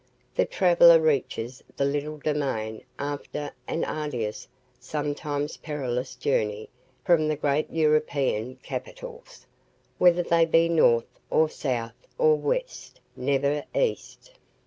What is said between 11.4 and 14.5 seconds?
south or west never east.